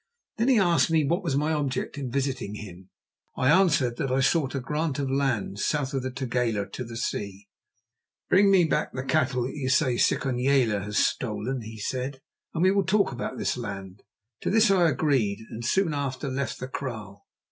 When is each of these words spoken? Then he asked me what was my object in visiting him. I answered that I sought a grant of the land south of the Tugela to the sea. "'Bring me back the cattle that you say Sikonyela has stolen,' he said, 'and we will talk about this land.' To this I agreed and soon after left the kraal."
Then 0.37 0.47
he 0.47 0.57
asked 0.57 0.89
me 0.89 1.05
what 1.05 1.21
was 1.21 1.35
my 1.37 1.53
object 1.53 1.95
in 1.95 2.09
visiting 2.09 2.55
him. 2.55 2.89
I 3.37 3.51
answered 3.51 3.97
that 3.97 4.09
I 4.11 4.19
sought 4.19 4.55
a 4.55 4.59
grant 4.59 4.97
of 4.97 5.09
the 5.09 5.13
land 5.13 5.59
south 5.59 5.93
of 5.93 6.01
the 6.01 6.09
Tugela 6.09 6.65
to 6.71 6.83
the 6.83 6.97
sea. 6.97 7.49
"'Bring 8.27 8.49
me 8.49 8.63
back 8.63 8.93
the 8.93 9.03
cattle 9.03 9.43
that 9.43 9.53
you 9.53 9.69
say 9.69 9.97
Sikonyela 9.97 10.81
has 10.83 10.97
stolen,' 10.97 11.61
he 11.61 11.77
said, 11.77 12.19
'and 12.51 12.63
we 12.63 12.71
will 12.71 12.83
talk 12.83 13.11
about 13.11 13.37
this 13.37 13.55
land.' 13.57 14.01
To 14.41 14.49
this 14.49 14.71
I 14.71 14.89
agreed 14.89 15.45
and 15.51 15.63
soon 15.63 15.93
after 15.93 16.29
left 16.31 16.59
the 16.59 16.67
kraal." 16.67 17.27